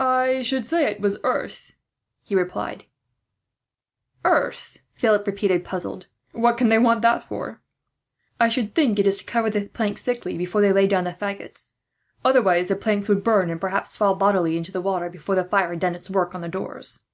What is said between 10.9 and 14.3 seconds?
the faggots; otherwise the planks would burn, and perhaps fall